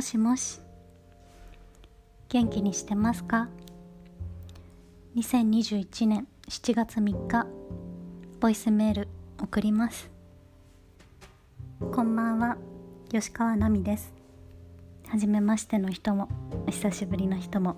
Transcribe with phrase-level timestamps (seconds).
[0.00, 0.62] もしもし。
[2.30, 3.50] 元気にしてますか
[5.14, 7.46] ？2021年7月3日
[8.40, 9.08] ボイスメール
[9.38, 10.10] 送ります。
[11.92, 12.56] こんばんは
[13.10, 14.14] 吉川奈美です。
[15.06, 16.30] 初めましての人も
[16.66, 17.76] お久しぶりの人も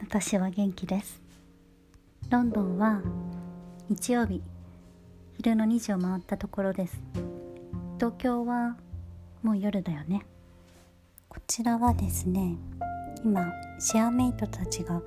[0.00, 1.22] 私は元気です。
[2.30, 3.00] ロンドンは
[3.88, 4.42] 日曜日
[5.36, 7.00] 昼の2時を回ったところです。
[7.98, 8.76] 東京は
[9.44, 10.26] もう夜だよね。
[11.46, 12.56] ちらはですね
[13.24, 15.00] 今シェアメイトたちが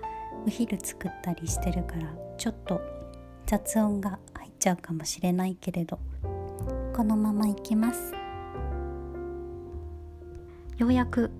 [0.45, 2.81] お昼作ったりしてるからちょっと
[3.45, 5.99] 雑音が入っちゃうかもしれないけれど
[6.95, 8.13] このまま行きます。
[10.77, 11.31] ようやく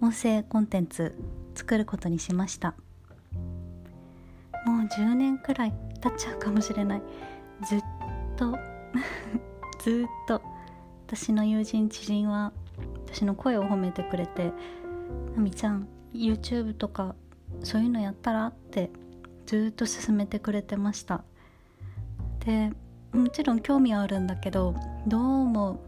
[0.00, 1.14] 音声コンテンツ
[1.54, 2.74] 作ることにしました。
[4.66, 7.02] もう10年くらい経っちゃうかもしれない。
[7.66, 7.84] ずっ
[8.36, 8.58] と
[9.82, 10.42] ずっと
[11.06, 12.52] 私の友人知人は
[13.12, 14.52] 私の声を褒めてくれて
[15.34, 17.14] 「なみちゃん YouTube とか
[17.62, 18.90] そういうのやったら?」って
[19.46, 21.24] ずっと勧めてくれてました
[22.44, 22.72] で
[23.12, 24.74] もちろん興味はあるんだけど
[25.06, 25.80] どうも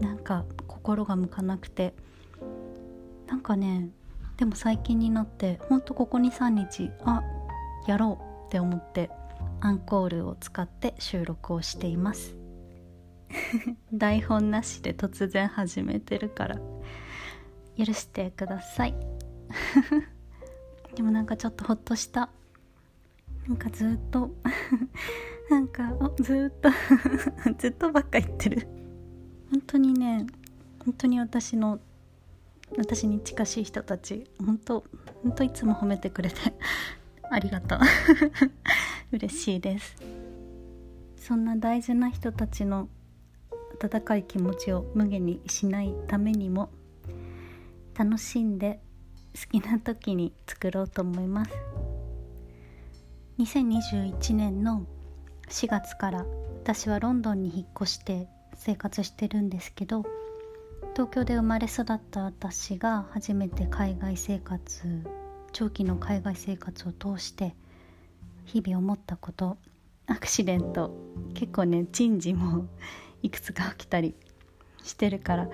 [0.00, 1.94] なんか心が向かなくて
[3.26, 3.90] なんかね
[4.36, 7.22] でも最近になってほんとここ23日あ
[7.86, 9.10] やろうって思って
[9.60, 12.37] アンコールを使って収録をしています
[13.92, 16.58] 台本なしで突然始めてるから。
[17.78, 18.94] 許してください。
[20.96, 22.28] でもなんかちょっとほっとした。
[23.46, 24.34] なんかずっと。
[25.48, 26.70] なんかずっと。
[27.56, 28.66] ずっとばっか言ってる。
[29.50, 30.26] 本当にね
[30.84, 31.80] 本当に私の
[32.76, 34.84] 私に近しい人たち本当
[35.22, 36.36] 本当いつも褒めてくれて。
[37.30, 37.78] ありがとう。
[39.12, 39.96] 嬉しいです。
[41.16, 42.88] そんな大事な人たちの
[43.80, 46.70] 温かい気持ちを無限にしないためにも
[47.96, 48.80] 楽しんで
[49.34, 51.50] 好きな時に作ろうと思います。
[53.38, 54.84] 2021年の
[55.48, 56.26] 4月から
[56.62, 60.04] 私はロンドンに引っ越して生活してるんですけど
[60.94, 65.06] 東京で生まれ育った私が初めて海外生活
[65.52, 67.54] 長期の海外生活を通して
[68.44, 69.56] 日々思ったこと
[70.06, 70.90] アクシデント
[71.34, 72.66] 結構ね珍事も
[73.22, 74.14] いくつか起きたり
[74.82, 75.48] してるから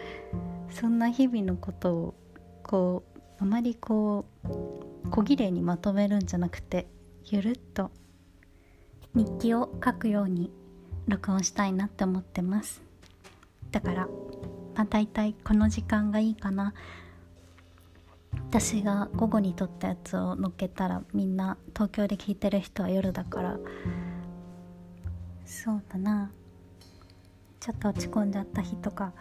[0.71, 2.15] そんな日々のことを
[2.63, 6.87] こうあまりこう小綺麗にまとめるんじゃなくて
[7.25, 7.91] ゆるっと
[9.15, 10.51] 日記を書くように
[11.07, 12.83] 録音したいなって思ってます。
[13.71, 14.09] だから
[14.75, 16.75] まあ大体この時間がいいかな。
[18.49, 23.59] 私が午後に撮ったやつを載っけたらみんな東京で聞いてる人は夜だから。
[25.45, 26.31] そうだな。
[27.65, 29.15] ちょっと落ち込んじゃった日とか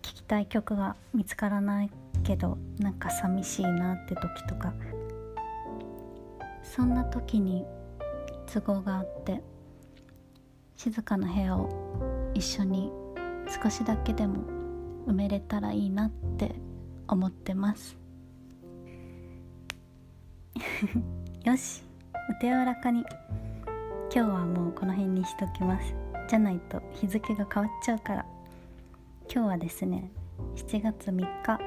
[0.00, 1.90] 聴きたい曲が見つからない
[2.22, 4.72] けどなんか寂しいなって時とか。
[6.62, 7.64] そんな時に
[8.46, 9.42] 都合があって
[10.76, 11.68] 静かな部屋を
[12.32, 12.92] 一緒に
[13.60, 14.44] 少しだけでも
[15.08, 16.54] 埋めれたらいいなって
[17.08, 17.98] 思ってます。
[21.42, 21.82] よし
[22.30, 23.04] お手柔らかに。
[24.14, 26.09] 今日はもうこの辺にしときます。
[26.30, 28.24] じゃないと日付が変わっちゃうから。
[29.28, 30.12] 今日はですね
[30.54, 31.60] 7月3日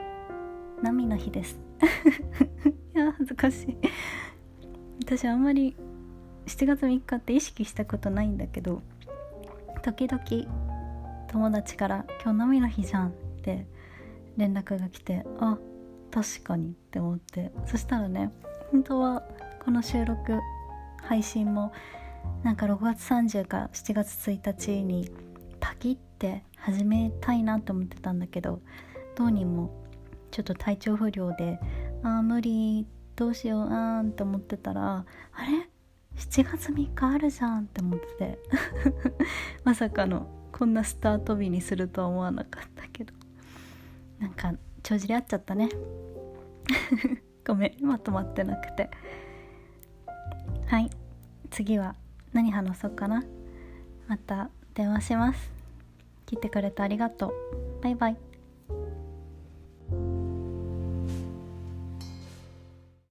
[0.82, 1.60] 波の日です。
[2.96, 3.78] いや恥ずかしい。
[5.04, 5.76] 私あんまり
[6.46, 8.82] 7月3日って意識したことないんだけど
[9.82, 10.24] 時々
[11.28, 13.68] 友達から「今日波の日じゃん」って
[14.38, 15.58] 連絡が来てあ
[16.10, 17.52] 確かにって思って。
[17.66, 18.32] そしたらね
[18.72, 19.24] 本当は
[19.66, 20.40] この収録
[21.02, 21.74] 配信も
[22.44, 25.10] なんか6月30か7月1日に
[25.62, 28.62] パキって始めたいなと思ってたんだけど
[29.16, 29.72] どうにも
[30.30, 31.58] ちょっと体調不良で
[32.04, 35.70] ああ無理どうしようあーんって思ってたらあれ
[36.18, 38.40] ？7月3日あるじゃんって思ってて。
[39.64, 43.14] まさかのこんなスタート日にするとは思わなかったけど。
[44.20, 44.54] なんか
[44.84, 45.70] 帳尻合っちゃったね。
[47.46, 48.90] ごめんまとまってなくて。
[50.66, 50.90] はい
[51.50, 51.96] 次は
[52.34, 53.24] 何話そうかな。
[54.08, 55.52] また電話します。
[56.26, 57.34] 聞いてくれてありがとう。
[57.84, 58.33] バイバイ。